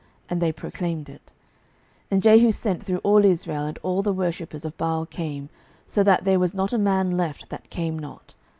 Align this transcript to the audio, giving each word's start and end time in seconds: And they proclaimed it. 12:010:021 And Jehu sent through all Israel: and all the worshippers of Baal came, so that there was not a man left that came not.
And 0.31 0.41
they 0.41 0.51
proclaimed 0.51 1.09
it. 1.09 1.31
12:010:021 2.09 2.09
And 2.09 2.23
Jehu 2.23 2.51
sent 2.51 2.83
through 2.83 3.01
all 3.03 3.23
Israel: 3.23 3.67
and 3.67 3.77
all 3.83 4.01
the 4.01 4.11
worshippers 4.11 4.65
of 4.65 4.75
Baal 4.75 5.05
came, 5.05 5.49
so 5.85 6.01
that 6.01 6.23
there 6.23 6.39
was 6.39 6.55
not 6.55 6.73
a 6.73 6.79
man 6.79 7.11
left 7.15 7.49
that 7.49 7.69
came 7.69 7.99
not. 7.99 8.33